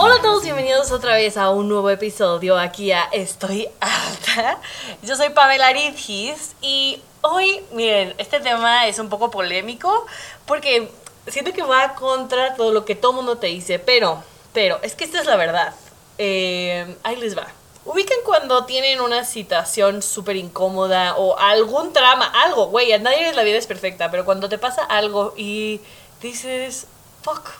Hola 0.00 0.14
a 0.14 0.22
todos, 0.22 0.44
bienvenidos 0.44 0.92
otra 0.92 1.16
vez 1.16 1.36
a 1.36 1.50
un 1.50 1.68
nuevo 1.68 1.90
episodio 1.90 2.56
aquí 2.56 2.92
a 2.92 3.08
Estoy 3.10 3.68
Alta. 3.80 4.60
Yo 5.02 5.16
soy 5.16 5.30
Pamela 5.30 5.66
Aridgis 5.66 6.54
y 6.60 7.02
hoy, 7.20 7.60
miren, 7.72 8.14
este 8.16 8.38
tema 8.38 8.86
es 8.86 9.00
un 9.00 9.08
poco 9.08 9.28
polémico 9.32 10.06
porque 10.46 10.88
siento 11.26 11.52
que 11.52 11.64
va 11.64 11.96
contra 11.96 12.54
todo 12.54 12.70
lo 12.70 12.84
que 12.84 12.94
todo 12.94 13.12
mundo 13.12 13.38
te 13.38 13.48
dice, 13.48 13.80
pero, 13.80 14.22
pero, 14.52 14.78
es 14.82 14.94
que 14.94 15.02
esta 15.02 15.18
es 15.18 15.26
la 15.26 15.34
verdad. 15.34 15.74
Eh, 16.16 16.96
ahí 17.02 17.16
les 17.16 17.36
va. 17.36 17.48
Ubican 17.84 18.18
cuando 18.24 18.66
tienen 18.66 19.00
una 19.00 19.24
situación 19.24 20.00
súper 20.00 20.36
incómoda 20.36 21.16
o 21.16 21.36
algún 21.40 21.92
trama, 21.92 22.26
algo, 22.44 22.66
güey, 22.66 22.92
a 22.92 22.98
nadie 22.98 23.30
en 23.30 23.34
la 23.34 23.42
vida 23.42 23.58
es 23.58 23.66
perfecta, 23.66 24.12
pero 24.12 24.24
cuando 24.24 24.48
te 24.48 24.58
pasa 24.58 24.84
algo 24.84 25.34
y 25.36 25.80
dices, 26.22 26.86
fuck, 27.22 27.50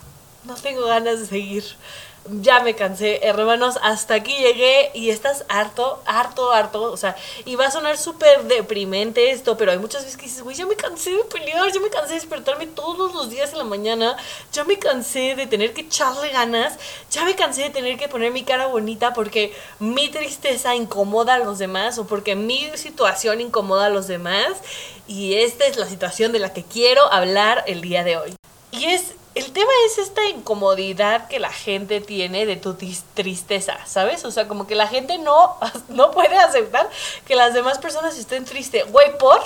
no 0.44 0.54
tengo 0.54 0.86
ganas 0.86 1.18
de 1.18 1.26
seguir 1.26 1.64
ya 2.30 2.60
me 2.60 2.74
cansé, 2.74 3.20
hermanos, 3.22 3.78
hasta 3.82 4.14
aquí 4.14 4.36
llegué 4.36 4.90
y 4.94 5.10
estás 5.10 5.44
harto, 5.48 6.02
harto, 6.06 6.52
harto, 6.52 6.82
o 6.82 6.96
sea, 6.96 7.16
y 7.44 7.54
va 7.54 7.66
a 7.66 7.70
sonar 7.70 7.96
súper 7.98 8.44
deprimente 8.44 9.30
esto, 9.30 9.56
pero 9.56 9.72
hay 9.72 9.78
muchas 9.78 10.04
veces 10.04 10.16
que 10.16 10.26
dices, 10.26 10.42
güey, 10.42 10.56
ya 10.56 10.66
me 10.66 10.76
cansé 10.76 11.10
de 11.10 11.24
pelear, 11.24 11.72
ya 11.72 11.80
me 11.80 11.90
cansé 11.90 12.14
de 12.14 12.20
despertarme 12.20 12.66
todos 12.66 13.14
los 13.14 13.30
días 13.30 13.52
en 13.52 13.58
la 13.58 13.64
mañana, 13.64 14.16
ya 14.52 14.64
me 14.64 14.78
cansé 14.78 15.34
de 15.34 15.46
tener 15.46 15.72
que 15.72 15.82
echarle 15.82 16.28
ganas, 16.30 16.78
ya 17.10 17.24
me 17.24 17.34
cansé 17.34 17.62
de 17.62 17.70
tener 17.70 17.96
que 17.98 18.08
poner 18.08 18.32
mi 18.32 18.44
cara 18.44 18.66
bonita 18.66 19.12
porque 19.12 19.54
mi 19.78 20.08
tristeza 20.08 20.74
incomoda 20.74 21.34
a 21.34 21.38
los 21.38 21.58
demás 21.58 21.98
o 21.98 22.06
porque 22.06 22.34
mi 22.34 22.70
situación 22.74 23.40
incomoda 23.40 23.86
a 23.86 23.90
los 23.90 24.06
demás 24.06 24.52
y 25.06 25.34
esta 25.34 25.66
es 25.66 25.76
la 25.76 25.86
situación 25.86 26.32
de 26.32 26.38
la 26.38 26.52
que 26.52 26.62
quiero 26.62 27.10
hablar 27.12 27.64
el 27.66 27.80
día 27.80 28.04
de 28.04 28.16
hoy. 28.18 28.34
Y 28.70 28.84
es 28.84 29.14
el 29.38 29.52
tema 29.52 29.70
es 29.86 29.98
esta 29.98 30.24
incomodidad 30.26 31.28
que 31.28 31.38
la 31.38 31.52
gente 31.52 32.00
tiene 32.00 32.44
de 32.44 32.56
tu 32.56 32.74
tristeza, 32.74 33.78
¿sabes? 33.86 34.24
O 34.24 34.32
sea, 34.32 34.48
como 34.48 34.66
que 34.66 34.74
la 34.74 34.88
gente 34.88 35.16
no, 35.18 35.56
no 35.88 36.10
puede 36.10 36.36
aceptar 36.36 36.90
que 37.24 37.36
las 37.36 37.54
demás 37.54 37.78
personas 37.78 38.18
estén 38.18 38.44
tristes. 38.44 38.90
Güey, 38.90 39.16
¿por? 39.16 39.40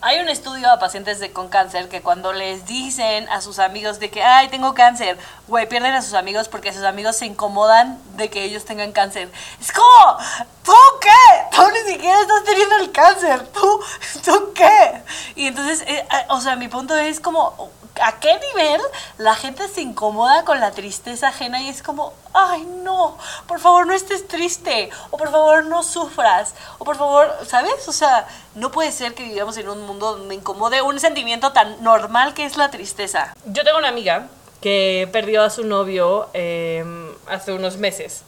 Hay 0.00 0.18
un 0.18 0.28
estudio 0.28 0.68
a 0.70 0.80
pacientes 0.80 1.20
de, 1.20 1.32
con 1.32 1.48
cáncer 1.48 1.88
que 1.88 2.02
cuando 2.02 2.32
les 2.32 2.66
dicen 2.66 3.28
a 3.28 3.40
sus 3.40 3.60
amigos 3.60 4.00
de 4.00 4.10
que, 4.10 4.20
ay, 4.20 4.48
tengo 4.48 4.74
cáncer, 4.74 5.16
güey, 5.46 5.68
pierden 5.68 5.94
a 5.94 6.02
sus 6.02 6.14
amigos 6.14 6.48
porque 6.48 6.72
sus 6.72 6.82
amigos 6.82 7.16
se 7.16 7.26
incomodan 7.26 8.00
de 8.16 8.28
que 8.28 8.42
ellos 8.42 8.64
tengan 8.64 8.90
cáncer. 8.90 9.30
Es 9.60 9.70
como, 9.70 10.18
¿tú 10.64 10.74
qué? 11.00 11.56
Tú 11.56 11.62
ni 11.70 11.92
siquiera 11.92 12.20
estás 12.20 12.42
teniendo 12.44 12.76
el 12.78 12.90
cáncer, 12.90 13.46
¿tú, 13.52 13.80
tú 14.24 14.52
qué? 14.54 15.02
Y 15.36 15.46
entonces, 15.46 15.82
eh, 15.82 16.04
eh, 16.12 16.26
o 16.30 16.40
sea, 16.40 16.56
mi 16.56 16.66
punto 16.66 16.96
es 16.96 17.20
como, 17.20 17.70
a 18.02 18.20
qué 18.20 18.38
nivel 18.52 18.80
la 19.18 19.34
gente 19.34 19.68
se 19.68 19.80
incomoda 19.80 20.44
con 20.44 20.60
la 20.60 20.70
tristeza 20.70 21.28
ajena 21.28 21.60
y 21.62 21.68
es 21.68 21.82
como, 21.82 22.12
ay 22.32 22.66
no, 22.82 23.16
por 23.46 23.60
favor 23.60 23.86
no 23.86 23.94
estés 23.94 24.26
triste, 24.28 24.90
o 25.10 25.16
por 25.16 25.30
favor 25.30 25.64
no 25.64 25.82
sufras, 25.82 26.54
o 26.78 26.84
por 26.84 26.96
favor, 26.96 27.30
¿sabes? 27.46 27.88
O 27.88 27.92
sea, 27.92 28.26
no 28.54 28.70
puede 28.70 28.92
ser 28.92 29.14
que 29.14 29.24
vivamos 29.24 29.56
en 29.56 29.68
un 29.68 29.86
mundo 29.86 30.16
donde 30.16 30.34
incomode 30.34 30.82
un 30.82 31.00
sentimiento 31.00 31.52
tan 31.52 31.82
normal 31.82 32.34
que 32.34 32.44
es 32.44 32.56
la 32.56 32.70
tristeza. 32.70 33.32
Yo 33.46 33.64
tengo 33.64 33.78
una 33.78 33.88
amiga 33.88 34.28
que 34.60 35.08
perdió 35.12 35.42
a 35.42 35.50
su 35.50 35.64
novio 35.64 36.28
em, 36.32 37.08
hace 37.26 37.52
unos 37.52 37.76
meses. 37.76 38.22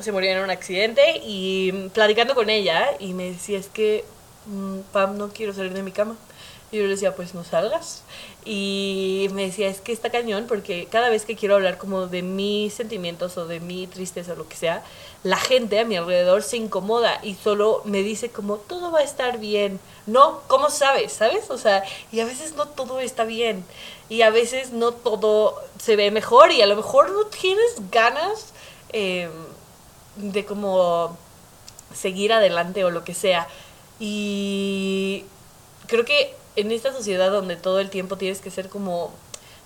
Se 0.00 0.12
murió 0.12 0.30
en 0.30 0.42
un 0.42 0.50
accidente 0.50 1.20
y 1.24 1.72
platicando 1.94 2.34
con 2.34 2.50
ella 2.50 2.90
y 2.98 3.14
me 3.14 3.32
decía, 3.32 3.58
es 3.58 3.68
que, 3.68 4.04
mm, 4.46 4.80
Pam, 4.92 5.16
no 5.16 5.28
quiero 5.30 5.54
salir 5.54 5.72
de 5.72 5.82
mi 5.82 5.92
cama. 5.92 6.16
Y 6.72 6.78
yo 6.78 6.82
le 6.84 6.90
decía, 6.90 7.14
pues 7.14 7.34
no 7.34 7.44
salgas. 7.44 8.02
Y 8.44 9.28
me 9.32 9.46
decía, 9.46 9.68
es 9.68 9.80
que 9.80 9.92
está 9.92 10.10
cañón 10.10 10.46
porque 10.48 10.86
cada 10.90 11.10
vez 11.10 11.24
que 11.24 11.36
quiero 11.36 11.54
hablar 11.54 11.78
como 11.78 12.06
de 12.06 12.22
mis 12.22 12.74
sentimientos 12.74 13.36
o 13.38 13.46
de 13.46 13.60
mi 13.60 13.86
tristeza 13.86 14.32
o 14.32 14.36
lo 14.36 14.48
que 14.48 14.56
sea, 14.56 14.82
la 15.22 15.36
gente 15.36 15.78
a 15.78 15.84
mi 15.84 15.96
alrededor 15.96 16.42
se 16.42 16.56
incomoda 16.56 17.20
y 17.22 17.34
solo 17.34 17.82
me 17.84 18.02
dice 18.02 18.30
como, 18.30 18.56
todo 18.56 18.90
va 18.90 19.00
a 19.00 19.04
estar 19.04 19.38
bien. 19.38 19.80
No, 20.06 20.40
¿cómo 20.48 20.70
sabes? 20.70 21.12
¿Sabes? 21.12 21.50
O 21.50 21.58
sea, 21.58 21.84
y 22.12 22.20
a 22.20 22.24
veces 22.24 22.54
no 22.54 22.66
todo 22.66 23.00
está 23.00 23.24
bien. 23.24 23.64
Y 24.08 24.22
a 24.22 24.30
veces 24.30 24.72
no 24.72 24.92
todo 24.92 25.60
se 25.78 25.96
ve 25.96 26.10
mejor 26.10 26.52
y 26.52 26.62
a 26.62 26.66
lo 26.66 26.76
mejor 26.76 27.10
no 27.10 27.26
tienes 27.26 27.90
ganas 27.90 28.52
em, 28.92 29.30
de 30.16 30.44
como 30.44 31.16
seguir 31.94 32.32
adelante 32.32 32.84
o 32.84 32.90
lo 32.90 33.04
que 33.04 33.14
sea. 33.14 33.48
Y 33.98 35.24
creo 35.86 36.04
que 36.04 36.34
en 36.56 36.72
esta 36.72 36.92
sociedad 36.92 37.30
donde 37.30 37.56
todo 37.56 37.80
el 37.80 37.90
tiempo 37.90 38.16
tienes 38.16 38.40
que 38.40 38.50
ser 38.50 38.68
como 38.68 39.12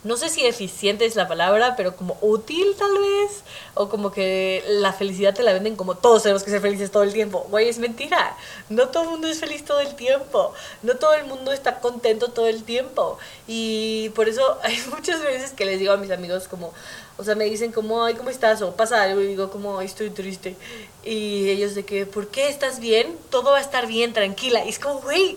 no 0.02 0.16
sé 0.16 0.30
si 0.30 0.46
eficiente 0.46 1.04
es 1.04 1.14
la 1.14 1.28
palabra, 1.28 1.76
pero 1.76 1.94
como 1.94 2.16
útil 2.22 2.74
tal 2.78 2.92
vez, 2.92 3.42
o 3.74 3.90
como 3.90 4.10
que 4.10 4.64
la 4.66 4.94
felicidad 4.94 5.34
te 5.34 5.42
la 5.42 5.52
venden 5.52 5.76
como 5.76 5.94
todos 5.94 6.22
tenemos 6.22 6.42
que 6.42 6.50
ser 6.50 6.62
felices 6.62 6.90
todo 6.90 7.02
el 7.02 7.12
tiempo. 7.12 7.46
Güey, 7.50 7.68
es 7.68 7.78
mentira. 7.78 8.34
No 8.70 8.88
todo 8.88 9.02
el 9.04 9.10
mundo 9.10 9.28
es 9.28 9.40
feliz 9.40 9.64
todo 9.64 9.80
el 9.80 9.94
tiempo. 9.96 10.54
No 10.82 10.96
todo 10.96 11.14
el 11.14 11.26
mundo 11.26 11.52
está 11.52 11.80
contento 11.80 12.28
todo 12.28 12.46
el 12.46 12.64
tiempo. 12.64 13.18
Y 13.46 14.08
por 14.10 14.28
eso 14.28 14.58
hay 14.62 14.78
muchas 14.90 15.22
veces 15.22 15.52
que 15.52 15.66
les 15.66 15.78
digo 15.78 15.92
a 15.92 15.98
mis 15.98 16.10
amigos 16.10 16.48
como, 16.48 16.72
o 17.18 17.24
sea, 17.24 17.34
me 17.34 17.44
dicen 17.44 17.70
como, 17.70 18.02
ay, 18.02 18.14
¿cómo 18.14 18.30
estás? 18.30 18.62
O 18.62 18.74
pasa 18.74 19.02
algo 19.02 19.20
y 19.20 19.26
digo 19.26 19.50
como, 19.50 19.78
ay, 19.78 19.86
estoy 19.86 20.08
triste. 20.08 20.56
Y 21.04 21.50
ellos 21.50 21.74
de 21.74 21.84
que, 21.84 22.06
¿por 22.06 22.28
qué 22.28 22.48
estás 22.48 22.80
bien? 22.80 23.18
Todo 23.28 23.50
va 23.52 23.58
a 23.58 23.60
estar 23.60 23.86
bien, 23.86 24.14
tranquila. 24.14 24.64
Y 24.64 24.70
es 24.70 24.78
como, 24.78 25.00
güey 25.00 25.36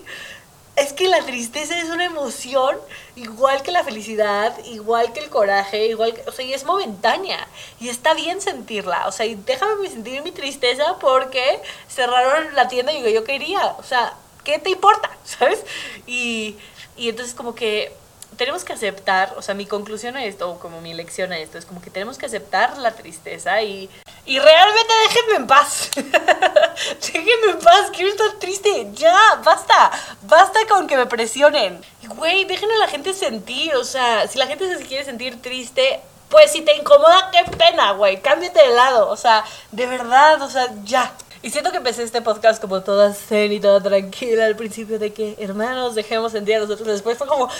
es 0.76 0.92
que 0.92 1.08
la 1.08 1.22
tristeza 1.22 1.78
es 1.80 1.88
una 1.90 2.04
emoción 2.04 2.76
igual 3.16 3.62
que 3.62 3.70
la 3.70 3.84
felicidad, 3.84 4.56
igual 4.64 5.12
que 5.12 5.20
el 5.20 5.30
coraje, 5.30 5.86
igual 5.86 6.14
que, 6.14 6.22
o 6.28 6.32
sea, 6.32 6.44
y 6.44 6.52
es 6.52 6.64
momentánea 6.64 7.46
y 7.80 7.88
está 7.88 8.14
bien 8.14 8.40
sentirla, 8.40 9.06
o 9.06 9.12
sea, 9.12 9.26
y 9.26 9.36
déjame 9.36 9.88
sentir 9.88 10.22
mi 10.22 10.32
tristeza 10.32 10.96
porque 11.00 11.60
cerraron 11.88 12.54
la 12.54 12.68
tienda 12.68 12.92
y 12.92 13.12
yo, 13.12 13.24
quería, 13.24 13.74
o 13.78 13.82
sea, 13.84 14.14
¿qué 14.42 14.58
te 14.58 14.70
importa? 14.70 15.10
¿Sabes? 15.24 15.64
Y, 16.06 16.56
y 16.96 17.08
entonces 17.08 17.34
como 17.34 17.54
que 17.54 17.92
tenemos 18.36 18.64
que 18.64 18.72
aceptar, 18.72 19.34
o 19.36 19.42
sea, 19.42 19.54
mi 19.54 19.66
conclusión 19.66 20.16
a 20.16 20.24
esto, 20.24 20.50
o 20.50 20.58
como 20.58 20.80
mi 20.80 20.92
lección 20.92 21.32
a 21.32 21.38
esto, 21.38 21.56
es 21.56 21.66
como 21.66 21.80
que 21.80 21.90
tenemos 21.90 22.18
que 22.18 22.26
aceptar 22.26 22.78
la 22.78 22.92
tristeza 22.92 23.62
y, 23.62 23.88
y 24.26 24.38
realmente 24.38 24.92
déjenme 25.08 25.36
en 25.36 25.46
paz. 25.46 25.90
déjenme 27.00 27.50
en 27.50 27.58
paz, 27.58 27.90
quiero 27.92 28.10
estar 28.10 28.32
triste. 28.38 28.88
Ya, 28.94 29.40
basta. 29.44 29.90
Basta 30.22 30.60
con 30.68 30.86
que 30.86 30.96
me 30.96 31.06
presionen. 31.06 31.84
Güey, 32.08 32.44
dejen 32.44 32.70
a 32.70 32.78
la 32.78 32.88
gente 32.88 33.12
sentir, 33.12 33.74
o 33.76 33.84
sea, 33.84 34.26
si 34.28 34.38
la 34.38 34.46
gente 34.46 34.76
se 34.76 34.84
quiere 34.84 35.04
sentir 35.04 35.40
triste, 35.42 36.00
pues 36.28 36.52
si 36.52 36.62
te 36.62 36.74
incomoda, 36.76 37.30
qué 37.30 37.50
pena, 37.56 37.92
güey, 37.92 38.20
cámbiate 38.20 38.60
de 38.60 38.74
lado, 38.74 39.08
o 39.08 39.16
sea, 39.16 39.44
de 39.72 39.86
verdad, 39.86 40.42
o 40.42 40.50
sea, 40.50 40.68
ya. 40.84 41.12
Y 41.42 41.50
siento 41.50 41.70
que 41.70 41.76
empecé 41.76 42.02
este 42.02 42.22
podcast 42.22 42.58
como 42.58 42.82
toda 42.82 43.12
zen 43.12 43.52
y 43.52 43.60
toda 43.60 43.78
tranquila 43.82 44.46
al 44.46 44.56
principio 44.56 44.98
de 44.98 45.12
que, 45.12 45.36
hermanos, 45.38 45.94
dejemos 45.94 46.32
sentir 46.32 46.56
a 46.56 46.60
nosotros. 46.60 46.88
Después 46.88 47.18
fue 47.18 47.26
como, 47.26 47.50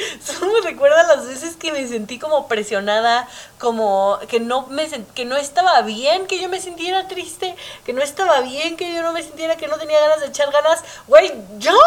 solo 0.24 0.52
me 0.52 0.60
recuerda 0.68 1.02
las 1.04 1.26
veces 1.26 1.56
que 1.56 1.72
me 1.72 1.86
sentí 1.86 2.18
como 2.18 2.48
presionada, 2.48 3.28
como 3.58 4.18
que 4.28 4.40
no, 4.40 4.66
me 4.66 4.88
que 5.14 5.24
no 5.24 5.36
estaba 5.36 5.82
bien 5.82 6.26
que 6.26 6.40
yo 6.40 6.48
me 6.48 6.60
sintiera 6.60 7.08
triste, 7.08 7.54
que 7.84 7.92
no 7.92 8.02
estaba 8.02 8.40
bien 8.40 8.76
que 8.76 8.92
yo 8.92 9.02
no 9.02 9.12
me 9.12 9.22
sintiera 9.22 9.56
que 9.56 9.68
no 9.68 9.78
tenía 9.78 10.00
ganas 10.00 10.20
de 10.20 10.26
echar 10.26 10.50
ganas. 10.50 10.82
Güey, 11.06 11.32
yo, 11.58 11.78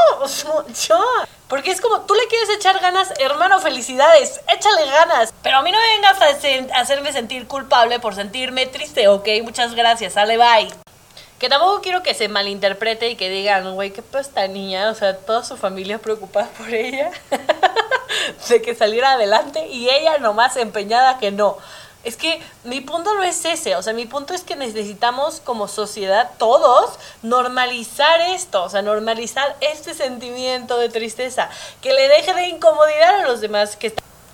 yo. 0.87 0.99
Porque 1.47 1.71
es 1.71 1.81
como, 1.81 2.01
tú 2.01 2.15
le 2.15 2.27
quieres 2.27 2.49
echar 2.49 2.79
ganas, 2.79 3.13
hermano, 3.19 3.59
felicidades, 3.59 4.41
échale 4.47 4.85
ganas. 4.87 5.33
Pero 5.43 5.57
a 5.57 5.61
mí 5.61 5.71
no 5.71 5.77
me 5.77 5.87
vengas 5.87 6.19
a 6.71 6.79
hacerme 6.79 7.13
sentir 7.13 7.47
culpable 7.47 7.99
por 7.99 8.15
sentirme 8.15 8.65
triste, 8.65 9.07
ok, 9.07 9.27
muchas 9.43 9.75
gracias, 9.75 10.13
sale, 10.13 10.37
bye. 10.37 10.69
Que 11.37 11.49
tampoco 11.49 11.81
quiero 11.81 12.01
que 12.03 12.13
se 12.13 12.29
malinterprete 12.29 13.09
y 13.09 13.15
que 13.17 13.29
digan, 13.29 13.73
güey, 13.75 13.91
qué 13.91 14.01
pues 14.01 14.31
niña, 14.49 14.89
o 14.89 14.95
sea, 14.95 15.17
toda 15.17 15.43
su 15.43 15.57
familia 15.57 15.99
preocupada 15.99 16.47
por 16.57 16.73
ella, 16.73 17.11
de 18.49 18.61
que 18.61 18.75
saliera 18.75 19.13
adelante 19.13 19.67
y 19.67 19.89
ella 19.89 20.17
nomás 20.17 20.57
empeñada 20.57 21.19
que 21.19 21.31
no. 21.31 21.57
Es 22.03 22.17
que 22.17 22.41
mi 22.65 22.81
punto 22.81 23.13
no 23.13 23.23
es 23.23 23.45
ese, 23.45 23.77
o 23.77 23.81
sea, 23.81 23.93
mi 23.93 24.05
punto 24.05 24.33
es 24.33 24.43
que 24.43 24.57
necesitamos 24.57 25.39
como 25.39 25.69
sociedad 25.69 26.31
todos 26.37 26.99
normalizar 27.21 28.19
esto, 28.19 28.63
o 28.63 28.69
sea, 28.69 28.81
normalizar 28.81 29.55
este 29.61 29.93
sentimiento 29.93 30.77
de 30.77 30.89
tristeza, 30.89 31.49
que 31.81 31.93
le 31.93 32.09
deje 32.09 32.33
de 32.33 32.47
incomodidad 32.47 33.21
a 33.21 33.27
los 33.27 33.39
demás, 33.39 33.77
que 33.77 33.93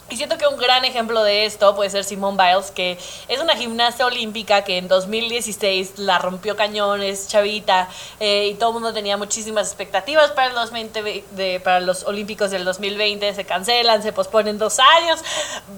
Y 0.10 0.18
siento 0.18 0.38
que 0.38 0.48
un 0.48 0.58
gran 0.58 0.86
ejemplo 0.86 1.24
de 1.24 1.46
esto 1.46 1.76
puede 1.76 1.90
ser 1.90 2.04
Simone 2.04 2.38
Biles, 2.38 2.72
que 2.72 2.98
es 3.28 3.40
una 3.40 3.56
gimnasta 3.56 4.06
olímpica 4.06 4.64
que 4.64 4.78
en 4.78 4.88
2016 4.88 6.00
la 6.00 6.18
rompió 6.18 6.56
cañones, 6.56 7.28
chavita, 7.28 7.88
eh, 8.20 8.48
y 8.48 8.54
todo 8.56 8.70
el 8.70 8.74
mundo 8.76 8.94
tenía 8.94 9.18
muchísimas 9.18 9.68
expectativas 9.68 10.32
para 10.32 10.52
los, 10.54 10.72
de, 10.72 11.62
para 11.64 11.80
los 11.80 12.04
Olímpicos 12.06 12.50
del 12.52 12.66
2020. 12.66 13.36
Se 13.36 13.46
cancelan, 13.46 14.02
se 14.02 14.12
posponen 14.12 14.58
dos 14.58 14.80
años. 14.80 15.20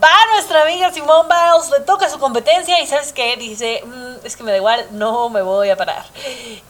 Va 0.01 0.15
nuestra 0.33 0.61
amiga 0.63 0.91
Simone 0.93 1.27
Biles, 1.27 1.69
le 1.71 1.85
toca 1.85 2.09
su 2.09 2.19
competencia 2.19 2.81
y 2.81 2.87
¿sabes 2.87 3.11
qué? 3.11 3.35
Dice, 3.35 3.83
mm, 3.85 4.25
es 4.25 4.37
que 4.37 4.43
me 4.43 4.51
da 4.51 4.57
igual, 4.57 4.87
no 4.91 5.29
me 5.29 5.41
voy 5.41 5.69
a 5.69 5.75
parar. 5.75 6.05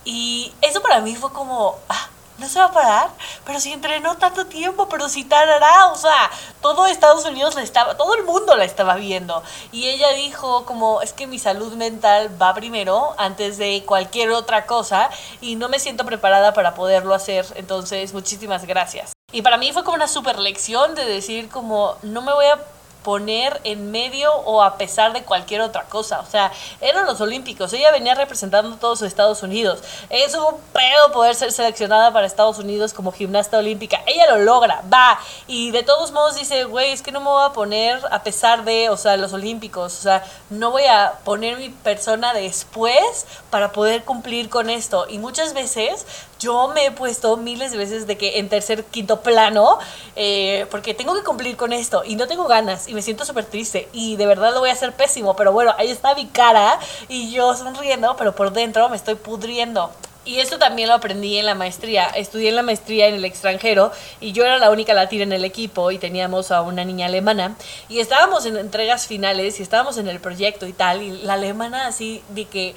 Y 0.03 0.51
eso 0.61 0.81
para 0.81 0.99
mí 1.01 1.15
fue 1.15 1.31
como... 1.31 1.77
Ah, 1.89 2.09
no 2.41 2.49
se 2.49 2.59
va 2.59 2.65
a 2.65 2.71
parar, 2.73 3.09
pero 3.45 3.59
si 3.59 3.71
entrenó 3.71 4.17
tanto 4.17 4.47
tiempo, 4.47 4.89
pero 4.89 5.07
si 5.07 5.23
tarará, 5.23 5.87
o 5.87 5.95
sea, 5.95 6.29
todo 6.61 6.87
Estados 6.87 7.23
Unidos 7.23 7.55
la 7.55 7.61
estaba, 7.61 7.95
todo 7.95 8.15
el 8.15 8.23
mundo 8.23 8.55
la 8.55 8.65
estaba 8.65 8.95
viendo. 8.95 9.41
Y 9.71 9.87
ella 9.87 10.09
dijo 10.09 10.65
como, 10.65 11.01
es 11.01 11.13
que 11.13 11.27
mi 11.27 11.39
salud 11.39 11.73
mental 11.73 12.29
va 12.41 12.53
primero 12.53 13.13
antes 13.17 13.57
de 13.57 13.83
cualquier 13.85 14.31
otra 14.31 14.65
cosa 14.65 15.09
y 15.39 15.55
no 15.55 15.69
me 15.69 15.79
siento 15.79 16.03
preparada 16.03 16.53
para 16.53 16.73
poderlo 16.73 17.13
hacer, 17.13 17.45
entonces 17.55 18.13
muchísimas 18.13 18.65
gracias. 18.65 19.13
Y 19.31 19.43
para 19.43 19.57
mí 19.57 19.71
fue 19.71 19.83
como 19.83 19.95
una 19.95 20.09
super 20.09 20.39
lección 20.39 20.95
de 20.95 21.05
decir 21.05 21.47
como, 21.47 21.95
no 22.01 22.21
me 22.21 22.33
voy 22.33 22.47
a 22.47 22.59
poner 23.03 23.59
en 23.63 23.91
medio 23.91 24.33
o 24.33 24.61
a 24.61 24.77
pesar 24.77 25.13
de 25.13 25.23
cualquier 25.23 25.61
otra 25.61 25.83
cosa. 25.83 26.19
O 26.19 26.25
sea, 26.25 26.51
eran 26.79 27.05
los 27.05 27.19
Olímpicos. 27.21 27.73
Ella 27.73 27.91
venía 27.91 28.15
representando 28.15 28.75
a 28.75 28.79
todos 28.79 29.01
Estados 29.01 29.43
Unidos. 29.43 29.79
Es 30.09 30.35
un 30.35 30.55
pedo 30.73 31.11
poder 31.11 31.35
ser 31.35 31.51
seleccionada 31.51 32.11
para 32.13 32.27
Estados 32.27 32.59
Unidos 32.59 32.93
como 32.93 33.11
gimnasta 33.11 33.57
olímpica. 33.57 34.01
Ella 34.05 34.35
lo 34.35 34.43
logra, 34.43 34.83
va. 34.91 35.19
Y 35.47 35.71
de 35.71 35.83
todos 35.83 36.11
modos 36.11 36.35
dice, 36.35 36.65
güey, 36.65 36.91
es 36.91 37.01
que 37.01 37.11
no 37.11 37.19
me 37.19 37.27
voy 37.27 37.43
a 37.43 37.53
poner 37.53 37.99
a 38.11 38.23
pesar 38.23 38.63
de, 38.63 38.89
o 38.89 38.97
sea, 38.97 39.17
los 39.17 39.33
Olímpicos. 39.33 39.97
O 39.97 40.01
sea, 40.01 40.23
no 40.49 40.71
voy 40.71 40.85
a 40.85 41.13
poner 41.23 41.57
mi 41.57 41.69
persona 41.69 42.33
después 42.33 43.25
para 43.49 43.71
poder 43.71 44.03
cumplir 44.03 44.49
con 44.49 44.69
esto. 44.69 45.05
Y 45.09 45.17
muchas 45.17 45.53
veces 45.53 46.05
yo 46.39 46.69
me 46.69 46.87
he 46.87 46.91
puesto 46.91 47.37
miles 47.37 47.71
de 47.71 47.77
veces 47.77 48.07
de 48.07 48.17
que 48.17 48.39
en 48.39 48.49
tercer, 48.49 48.83
quinto 48.85 49.21
plano, 49.21 49.77
eh, 50.15 50.65
porque 50.71 50.93
tengo 50.93 51.13
que 51.13 51.23
cumplir 51.23 51.55
con 51.55 51.71
esto 51.71 52.03
y 52.03 52.15
no 52.15 52.27
tengo 52.27 52.45
ganas 52.45 52.87
y 52.91 52.93
me 52.93 53.01
siento 53.01 53.23
súper 53.23 53.45
triste 53.45 53.87
y 53.93 54.17
de 54.17 54.25
verdad 54.25 54.53
lo 54.53 54.59
voy 54.59 54.69
a 54.69 54.73
hacer 54.73 54.91
pésimo, 54.91 55.33
pero 55.37 55.53
bueno, 55.53 55.73
ahí 55.77 55.89
está 55.89 56.13
mi 56.13 56.27
cara 56.27 56.77
y 57.07 57.31
yo 57.31 57.55
sonriendo, 57.55 58.17
pero 58.17 58.35
por 58.35 58.51
dentro 58.51 58.89
me 58.89 58.97
estoy 58.97 59.15
pudriendo. 59.15 59.89
Y 60.25 60.39
esto 60.39 60.59
también 60.59 60.89
lo 60.89 60.95
aprendí 60.95 61.37
en 61.37 61.45
la 61.45 61.55
maestría. 61.55 62.05
Estudié 62.07 62.49
en 62.49 62.57
la 62.57 62.63
maestría 62.63 63.07
en 63.07 63.15
el 63.15 63.23
extranjero 63.23 63.91
y 64.19 64.33
yo 64.33 64.43
era 64.43 64.59
la 64.59 64.69
única 64.69 64.93
latina 64.93 65.23
en 65.23 65.31
el 65.31 65.45
equipo 65.45 65.89
y 65.89 65.99
teníamos 65.99 66.51
a 66.51 66.61
una 66.61 66.83
niña 66.83 67.05
alemana 67.05 67.55
y 67.87 68.01
estábamos 68.01 68.45
en 68.45 68.57
entregas 68.57 69.07
finales 69.07 69.59
y 69.59 69.63
estábamos 69.63 69.97
en 69.97 70.09
el 70.09 70.19
proyecto 70.19 70.67
y 70.67 70.73
tal 70.73 71.01
y 71.01 71.23
la 71.23 71.35
alemana 71.35 71.87
así 71.87 72.21
de 72.29 72.45
que 72.45 72.75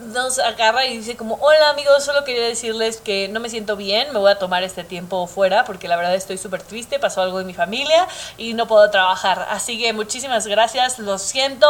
nos 0.00 0.38
agarra 0.38 0.86
y 0.86 0.98
dice 0.98 1.16
como, 1.16 1.34
hola 1.40 1.70
amigos, 1.70 2.04
solo 2.04 2.24
quería 2.24 2.44
decirles 2.44 2.98
que 2.98 3.28
no 3.28 3.40
me 3.40 3.48
siento 3.48 3.76
bien, 3.76 4.12
me 4.12 4.18
voy 4.18 4.30
a 4.30 4.38
tomar 4.38 4.62
este 4.62 4.84
tiempo 4.84 5.26
fuera 5.26 5.64
porque 5.64 5.88
la 5.88 5.96
verdad 5.96 6.14
estoy 6.14 6.38
súper 6.38 6.62
triste, 6.62 6.98
pasó 6.98 7.22
algo 7.22 7.40
en 7.40 7.46
mi 7.46 7.54
familia 7.54 8.06
y 8.36 8.54
no 8.54 8.66
puedo 8.66 8.90
trabajar. 8.90 9.46
Así 9.50 9.78
que 9.78 9.92
muchísimas 9.92 10.46
gracias, 10.46 10.98
lo 10.98 11.18
siento, 11.18 11.66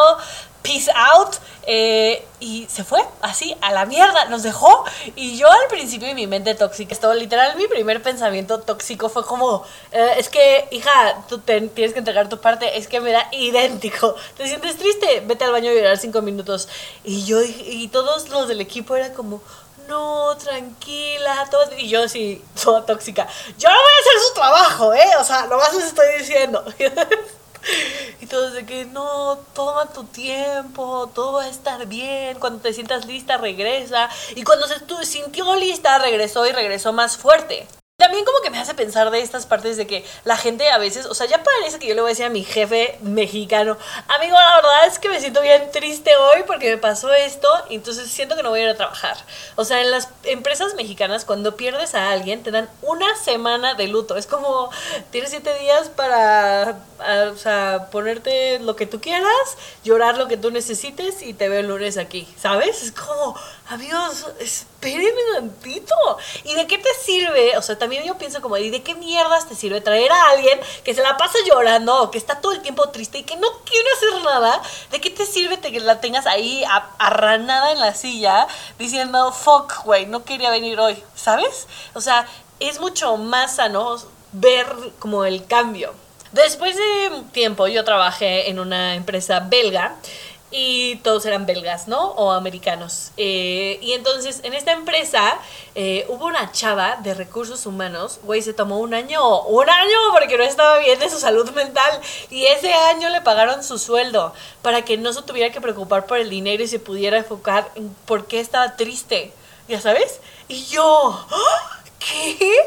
peace 0.66 0.90
out. 0.94 1.36
Eh, 1.68 2.24
y 2.38 2.66
se 2.70 2.84
fue 2.84 3.04
así 3.22 3.56
a 3.60 3.72
la 3.72 3.86
mierda, 3.86 4.26
nos 4.26 4.42
dejó. 4.42 4.84
Y 5.16 5.36
yo 5.36 5.50
al 5.50 5.66
principio 5.68 6.14
mi 6.14 6.26
mente 6.26 6.54
tóxica, 6.54 6.94
esto 6.94 7.12
literal 7.14 7.56
mi 7.56 7.66
primer 7.66 8.02
pensamiento 8.02 8.60
tóxico 8.60 9.08
fue 9.08 9.24
como, 9.24 9.64
eh, 9.90 10.14
es 10.16 10.28
que 10.28 10.68
hija, 10.70 11.24
tú 11.28 11.38
tienes 11.38 11.92
que 11.92 11.98
entregar 11.98 12.28
tu 12.28 12.38
parte, 12.38 12.78
es 12.78 12.86
que 12.86 13.00
me 13.00 13.10
da 13.10 13.28
idéntico. 13.32 14.14
¿Te 14.36 14.46
sientes 14.46 14.76
triste? 14.76 15.22
Vete 15.26 15.44
al 15.44 15.52
baño 15.52 15.70
a 15.70 15.74
llorar 15.74 15.98
cinco 15.98 16.22
minutos. 16.22 16.68
Y 17.04 17.24
yo 17.24 17.42
y 17.42 17.88
todos 17.88 18.28
los 18.28 18.46
del 18.48 18.60
equipo 18.60 18.94
eran 18.94 19.12
como, 19.14 19.42
no, 19.88 20.36
tranquila, 20.36 21.48
todo, 21.50 21.68
y 21.76 21.88
yo 21.88 22.08
sí, 22.08 22.42
toda 22.62 22.84
tóxica. 22.84 23.26
Yo 23.58 23.68
no 23.68 23.74
voy 23.74 23.84
a 23.84 24.00
hacer 24.00 24.28
su 24.28 24.34
trabajo, 24.34 24.94
¿eh? 24.94 25.16
O 25.20 25.24
sea, 25.24 25.46
lo 25.46 25.56
más 25.58 25.72
les 25.74 25.86
estoy 25.86 26.18
diciendo. 26.18 26.64
Y 28.20 28.26
todos 28.26 28.54
de 28.54 28.64
que 28.64 28.84
no, 28.86 29.38
toma 29.54 29.86
tu 29.92 30.04
tiempo, 30.04 31.10
todo 31.14 31.34
va 31.34 31.44
a 31.44 31.48
estar 31.48 31.86
bien, 31.86 32.38
cuando 32.38 32.60
te 32.60 32.72
sientas 32.72 33.06
lista 33.06 33.36
regresa. 33.36 34.08
Y 34.34 34.42
cuando 34.42 34.66
se 34.66 34.76
sintió 35.04 35.54
lista 35.56 35.98
regresó 35.98 36.46
y 36.46 36.52
regresó 36.52 36.92
más 36.92 37.16
fuerte. 37.16 37.66
También 37.98 38.26
como 38.26 38.42
que 38.42 38.50
me 38.50 38.58
hace 38.58 38.74
pensar 38.74 39.10
de 39.10 39.20
estas 39.20 39.46
partes 39.46 39.78
de 39.78 39.86
que 39.86 40.04
la 40.24 40.36
gente 40.36 40.68
a 40.68 40.76
veces, 40.76 41.06
o 41.06 41.14
sea, 41.14 41.26
ya 41.26 41.42
parece 41.42 41.78
que 41.78 41.86
yo 41.86 41.94
le 41.94 42.02
voy 42.02 42.10
a 42.10 42.12
decir 42.12 42.26
a 42.26 42.28
mi 42.28 42.44
jefe 42.44 42.98
mexicano, 43.00 43.78
amigo, 44.08 44.36
la 44.38 44.56
verdad 44.56 44.86
es 44.86 44.98
que 44.98 45.08
me 45.08 45.18
siento 45.18 45.40
bien 45.40 45.70
triste 45.70 46.14
hoy 46.14 46.42
porque 46.46 46.68
me 46.68 46.76
pasó 46.76 47.10
esto 47.14 47.48
y 47.70 47.76
entonces 47.76 48.10
siento 48.10 48.36
que 48.36 48.42
no 48.42 48.50
voy 48.50 48.60
a 48.60 48.62
ir 48.64 48.68
a 48.68 48.76
trabajar. 48.76 49.16
O 49.54 49.64
sea, 49.64 49.80
en 49.80 49.90
las 49.90 50.10
empresas 50.24 50.74
mexicanas 50.74 51.24
cuando 51.24 51.56
pierdes 51.56 51.94
a 51.94 52.10
alguien 52.10 52.42
te 52.42 52.50
dan 52.50 52.68
una 52.82 53.16
semana 53.16 53.72
de 53.72 53.88
luto. 53.88 54.18
Es 54.18 54.26
como, 54.26 54.70
tienes 55.10 55.30
siete 55.30 55.58
días 55.58 55.88
para, 55.88 56.76
o 57.32 57.38
sea, 57.38 57.88
ponerte 57.90 58.58
lo 58.58 58.76
que 58.76 58.84
tú 58.84 59.00
quieras, 59.00 59.56
llorar 59.84 60.18
lo 60.18 60.28
que 60.28 60.36
tú 60.36 60.50
necesites 60.50 61.22
y 61.22 61.32
te 61.32 61.48
veo 61.48 61.60
el 61.60 61.68
lunes 61.68 61.96
aquí, 61.96 62.28
¿sabes? 62.38 62.82
Es 62.82 62.92
como, 62.92 63.34
amigos, 63.70 64.26
espérenme 64.86 65.20
tantito. 65.34 65.94
¿Y 66.44 66.54
de 66.54 66.66
qué 66.66 66.78
te 66.78 66.88
sirve? 67.04 67.56
O 67.56 67.62
sea, 67.62 67.78
también 67.78 68.04
yo 68.04 68.16
pienso 68.16 68.40
como, 68.40 68.56
¿y 68.56 68.70
de 68.70 68.82
qué 68.82 68.94
mierdas 68.94 69.48
te 69.48 69.54
sirve 69.54 69.80
traer 69.80 70.12
a 70.12 70.30
alguien 70.30 70.58
que 70.84 70.94
se 70.94 71.02
la 71.02 71.16
pasa 71.16 71.38
llorando 71.46 72.10
que 72.10 72.18
está 72.18 72.40
todo 72.40 72.52
el 72.52 72.62
tiempo 72.62 72.88
triste 72.90 73.18
y 73.18 73.22
que 73.24 73.36
no 73.36 73.48
quiere 73.64 73.88
hacer 73.96 74.22
nada? 74.22 74.62
¿De 74.90 75.00
qué 75.00 75.10
te 75.10 75.26
sirve 75.26 75.58
que 75.58 75.80
la 75.80 76.00
tengas 76.00 76.26
ahí 76.26 76.64
arranada 76.98 77.72
en 77.72 77.80
la 77.80 77.94
silla 77.94 78.46
diciendo, 78.78 79.32
fuck, 79.32 79.84
güey, 79.84 80.06
no 80.06 80.24
quería 80.24 80.50
venir 80.50 80.78
hoy? 80.78 81.02
¿Sabes? 81.14 81.66
O 81.94 82.00
sea, 82.00 82.26
es 82.60 82.80
mucho 82.80 83.16
más 83.16 83.56
sano 83.56 83.96
ver 84.32 84.66
como 84.98 85.24
el 85.24 85.46
cambio. 85.46 85.94
Después 86.32 86.76
de 86.76 87.10
un 87.14 87.28
tiempo 87.30 87.66
yo 87.66 87.84
trabajé 87.84 88.50
en 88.50 88.58
una 88.58 88.94
empresa 88.94 89.40
belga 89.40 89.96
y 90.50 90.96
todos 90.96 91.26
eran 91.26 91.46
belgas, 91.46 91.88
¿no? 91.88 92.10
O 92.12 92.30
americanos. 92.32 93.10
Eh, 93.16 93.78
y 93.82 93.92
entonces 93.92 94.40
en 94.44 94.54
esta 94.54 94.72
empresa 94.72 95.38
eh, 95.74 96.06
hubo 96.08 96.26
una 96.26 96.52
chava 96.52 96.96
de 97.02 97.14
recursos 97.14 97.66
humanos, 97.66 98.20
güey, 98.22 98.42
se 98.42 98.54
tomó 98.54 98.78
un 98.78 98.94
año, 98.94 99.42
un 99.42 99.68
año 99.68 99.98
porque 100.12 100.38
no 100.38 100.44
estaba 100.44 100.78
bien 100.78 100.98
de 100.98 101.10
su 101.10 101.18
salud 101.18 101.50
mental 101.50 102.00
y 102.30 102.46
ese 102.46 102.72
año 102.72 103.08
le 103.10 103.20
pagaron 103.20 103.64
su 103.64 103.78
sueldo 103.78 104.32
para 104.62 104.84
que 104.84 104.96
no 104.96 105.12
se 105.12 105.22
tuviera 105.22 105.52
que 105.52 105.60
preocupar 105.60 106.06
por 106.06 106.18
el 106.18 106.30
dinero 106.30 106.62
y 106.62 106.68
se 106.68 106.78
pudiera 106.78 107.18
enfocar 107.18 107.70
en 107.74 107.94
por 108.06 108.26
qué 108.26 108.40
estaba 108.40 108.76
triste, 108.76 109.32
¿ya 109.68 109.80
sabes? 109.80 110.20
Y 110.48 110.64
yo. 110.66 111.26
¿qué? 111.98 112.60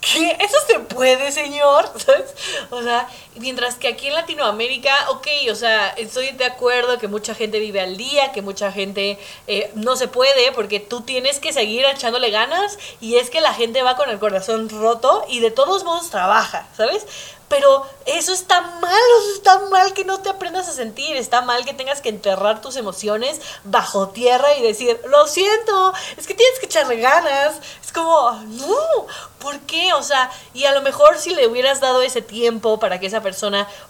¿Qué? 0.00 0.36
¿Eso 0.40 0.56
se 0.66 0.78
puede, 0.80 1.32
señor? 1.32 1.90
¿Sabes? 2.04 2.34
O 2.70 2.82
sea, 2.82 3.08
mientras 3.40 3.76
que 3.76 3.88
aquí 3.88 4.08
en 4.08 4.14
Latinoamérica, 4.14 5.10
ok, 5.10 5.26
o 5.50 5.54
sea, 5.54 5.88
estoy 5.90 6.30
de 6.32 6.44
acuerdo 6.44 6.98
que 6.98 7.08
mucha 7.08 7.34
gente 7.34 7.58
vive 7.58 7.80
al 7.80 7.96
día, 7.96 8.32
que 8.32 8.42
mucha 8.42 8.72
gente 8.72 9.18
eh, 9.46 9.70
no 9.74 9.96
se 9.96 10.08
puede, 10.08 10.52
porque 10.52 10.80
tú 10.80 11.02
tienes 11.02 11.40
que 11.40 11.52
seguir 11.52 11.84
echándole 11.84 12.30
ganas 12.30 12.78
y 13.00 13.16
es 13.16 13.30
que 13.30 13.40
la 13.40 13.54
gente 13.54 13.82
va 13.82 13.96
con 13.96 14.10
el 14.10 14.18
corazón 14.18 14.68
roto 14.68 15.24
y 15.28 15.40
de 15.40 15.50
todos 15.50 15.84
modos 15.84 16.10
trabaja, 16.10 16.66
¿sabes? 16.76 17.06
Pero 17.48 17.86
eso 18.04 18.32
está 18.32 18.60
mal, 18.60 19.00
eso 19.22 19.34
está 19.34 19.58
mal 19.70 19.94
que 19.94 20.04
no 20.04 20.20
te 20.20 20.28
aprendas 20.28 20.68
a 20.68 20.72
sentir, 20.72 21.16
está 21.16 21.40
mal 21.40 21.64
que 21.64 21.72
tengas 21.72 22.02
que 22.02 22.10
enterrar 22.10 22.60
tus 22.60 22.76
emociones 22.76 23.40
bajo 23.64 24.10
tierra 24.10 24.54
y 24.54 24.62
decir, 24.62 25.00
lo 25.08 25.26
siento, 25.26 25.94
es 26.16 26.26
que 26.26 26.34
tienes 26.34 26.58
que 26.58 26.66
echarle 26.66 26.96
ganas. 26.96 27.56
Es 27.82 27.90
como, 27.90 28.32
no, 28.48 29.06
¿por 29.38 29.58
qué? 29.60 29.94
O 29.94 30.02
sea, 30.02 30.30
y 30.52 30.66
a 30.66 30.74
lo 30.74 30.82
mejor 30.82 31.18
si 31.18 31.34
le 31.34 31.46
hubieras 31.46 31.80
dado 31.80 32.02
ese 32.02 32.20
tiempo 32.20 32.78
para 32.78 33.00
que 33.00 33.06
esa 33.06 33.22
persona 33.22 33.27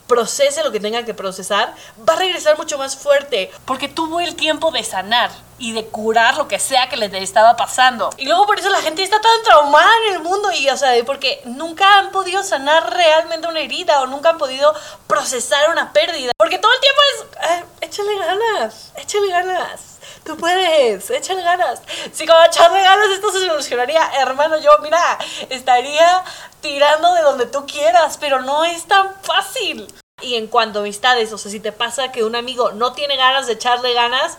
procese 0.07 0.63
lo 0.63 0.73
que 0.73 0.81
tenga 0.81 1.05
que 1.05 1.15
procesar, 1.15 1.75
va 2.09 2.15
a 2.15 2.17
regresar 2.17 2.57
mucho 2.57 2.79
más 2.79 2.97
fuerte, 2.97 3.51
porque 3.65 3.89
tuvo 3.89 4.21
el 4.21 4.35
tiempo 4.35 4.71
de 4.71 4.85
sanar 4.85 5.31
y 5.59 5.73
de 5.73 5.87
curar 5.87 6.37
lo 6.37 6.49
que 6.49 6.59
sea 6.59 6.89
que 6.89 6.97
le 6.97 7.07
estaba 7.23 7.57
pasando. 7.57 8.11
Y 8.17 8.27
luego 8.27 8.47
por 8.47 8.59
eso 8.59 8.71
la 8.71 8.81
gente 8.81 9.03
está 9.03 9.21
tan 9.21 9.43
traumada 9.45 9.91
en 10.07 10.15
el 10.15 10.21
mundo 10.21 10.51
y, 10.53 10.69
o 10.69 10.77
sea, 10.77 10.93
porque 11.05 11.43
nunca 11.45 11.99
han 11.99 12.11
podido 12.11 12.43
sanar 12.43 12.93
realmente 12.95 13.49
una 13.49 13.61
herida 13.61 14.01
o 14.01 14.07
nunca 14.07 14.31
han 14.31 14.39
podido 14.39 14.75
procesar 15.07 15.71
una 15.71 15.93
pérdida. 15.93 16.33
Porque 16.37 16.59
todo 16.59 16.73
el 16.73 16.81
tiempo 16.81 17.01
es, 17.13 17.51
eh, 17.51 17.65
échale 17.81 18.19
ganas, 18.19 18.93
échale 18.97 19.29
ganas. 19.29 19.99
Tú 20.25 20.37
puedes, 20.37 21.11
échale 21.11 21.43
ganas. 21.43 21.81
Si 22.13 22.27
con 22.27 22.37
echarle 22.45 22.83
ganas 22.83 23.09
esto 23.11 23.33
se 23.33 23.47
solucionaría, 23.47 24.11
hermano, 24.21 24.59
yo, 24.59 24.71
mira, 24.83 25.19
estaría 25.49 26.23
tirando 26.61 27.15
de 27.15 27.23
donde 27.23 27.47
tú 27.47 27.67
quieras, 27.67 28.19
pero 28.19 28.43
no 28.43 28.65
es 28.65 28.85
tan 28.85 29.15
fácil. 29.23 29.87
Y 30.21 30.35
en 30.35 30.49
cuanto 30.49 30.81
a 30.81 30.83
amistades, 30.83 31.33
o 31.33 31.39
sea, 31.39 31.51
si 31.51 31.61
te 31.61 31.73
pasa 31.73 32.11
que 32.11 32.25
un 32.25 32.35
amigo 32.35 32.73
no 32.73 32.93
tiene 32.93 33.17
ganas 33.17 33.47
de 33.47 33.53
echarle 33.53 33.95
ganas, 33.95 34.37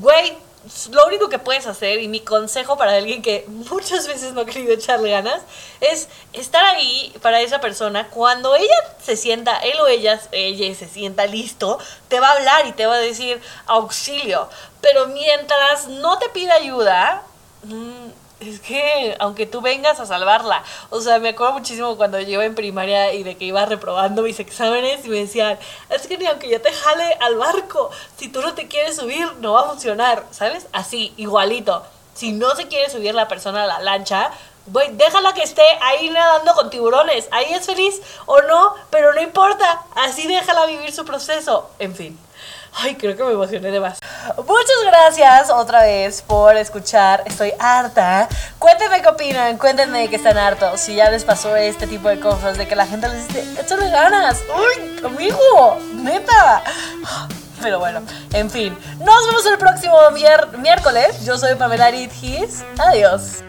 güey, 0.00 0.36
lo 0.92 1.06
único 1.06 1.28
que 1.28 1.40
puedes 1.40 1.66
hacer 1.66 2.00
y 2.00 2.06
mi 2.06 2.20
consejo 2.20 2.76
para 2.76 2.92
alguien 2.94 3.20
que 3.20 3.44
muchas 3.48 4.06
veces 4.06 4.32
no 4.32 4.42
ha 4.42 4.46
querido 4.46 4.72
echarle 4.72 5.10
ganas 5.10 5.42
es 5.80 6.08
estar 6.32 6.64
ahí 6.64 7.12
para 7.20 7.40
esa 7.40 7.60
persona 7.60 8.08
cuando 8.08 8.54
ella 8.54 8.74
se 9.02 9.16
sienta, 9.16 9.58
él 9.58 9.78
o 9.80 9.86
ella, 9.88 10.20
ella 10.30 10.74
se 10.74 10.88
sienta 10.88 11.26
listo, 11.26 11.78
te 12.08 12.20
va 12.20 12.28
a 12.28 12.32
hablar 12.32 12.66
y 12.66 12.72
te 12.72 12.86
va 12.86 12.94
a 12.94 12.98
decir 12.98 13.40
auxilio. 13.66 14.48
Pero 14.80 15.08
mientras 15.08 15.88
no 15.88 16.18
te 16.18 16.28
pida 16.28 16.54
ayuda, 16.54 17.22
mm, 17.64 18.21
es 18.48 18.60
que 18.60 19.16
aunque 19.18 19.46
tú 19.46 19.60
vengas 19.60 20.00
a 20.00 20.06
salvarla, 20.06 20.62
o 20.90 21.00
sea, 21.00 21.18
me 21.18 21.30
acuerdo 21.30 21.54
muchísimo 21.54 21.96
cuando 21.96 22.20
yo 22.20 22.30
iba 22.30 22.44
en 22.44 22.54
primaria 22.54 23.12
y 23.12 23.22
de 23.22 23.36
que 23.36 23.44
iba 23.44 23.64
reprobando 23.66 24.22
mis 24.22 24.40
exámenes 24.40 25.04
y 25.04 25.08
me 25.08 25.18
decían, 25.18 25.58
es 25.90 26.06
que 26.06 26.18
ni 26.18 26.26
aunque 26.26 26.48
yo 26.48 26.60
te 26.60 26.72
jale 26.72 27.16
al 27.20 27.36
barco, 27.36 27.90
si 28.16 28.28
tú 28.28 28.40
no 28.42 28.54
te 28.54 28.68
quieres 28.68 28.96
subir, 28.96 29.26
no 29.40 29.52
va 29.52 29.62
a 29.62 29.68
funcionar, 29.70 30.24
¿sabes? 30.30 30.66
Así, 30.72 31.12
igualito. 31.16 31.84
Si 32.14 32.32
no 32.32 32.54
se 32.54 32.68
quiere 32.68 32.90
subir 32.90 33.14
la 33.14 33.28
persona 33.28 33.64
a 33.64 33.66
la 33.66 33.80
lancha, 33.80 34.30
voy, 34.66 34.84
déjala 34.92 35.32
que 35.34 35.42
esté 35.42 35.62
ahí 35.80 36.10
nadando 36.10 36.54
con 36.54 36.70
tiburones. 36.70 37.28
Ahí 37.30 37.52
es 37.52 37.66
feliz 37.66 38.00
o 38.26 38.40
no, 38.42 38.74
pero 38.90 39.12
no 39.14 39.22
importa. 39.22 39.82
Así 39.96 40.26
déjala 40.26 40.66
vivir 40.66 40.92
su 40.92 41.04
proceso. 41.04 41.70
En 41.78 41.94
fin. 41.94 42.18
Ay, 42.74 42.96
creo 42.96 43.16
que 43.16 43.22
me 43.24 43.32
emocioné 43.32 43.70
de 43.70 43.80
más. 43.80 43.98
Muchas 44.36 44.84
gracias 44.86 45.50
otra 45.50 45.82
vez 45.82 46.22
por 46.22 46.56
escuchar. 46.56 47.22
Estoy 47.26 47.52
harta. 47.58 48.28
Cuéntenme 48.58 49.02
qué 49.02 49.08
opinan. 49.08 49.58
Cuéntenme 49.58 50.08
que 50.08 50.16
están 50.16 50.38
hartos. 50.38 50.80
Si 50.80 50.94
ya 50.94 51.10
les 51.10 51.24
pasó 51.24 51.54
este 51.56 51.86
tipo 51.86 52.08
de 52.08 52.18
cosas, 52.18 52.56
de 52.56 52.66
que 52.66 52.74
la 52.74 52.86
gente 52.86 53.08
les 53.08 53.28
dice, 53.28 53.60
échale 53.60 53.90
ganas. 53.90 54.40
Uy, 54.56 55.04
amigo, 55.04 55.78
neta. 55.94 56.62
Pero 57.60 57.78
bueno, 57.78 58.02
en 58.32 58.50
fin. 58.50 58.76
Nos 58.98 59.26
vemos 59.26 59.46
el 59.46 59.58
próximo 59.58 59.96
miércoles. 60.58 61.24
Yo 61.24 61.38
soy 61.38 61.54
Pamela 61.54 61.90
Ritgis. 61.90 62.64
Adiós. 62.78 63.42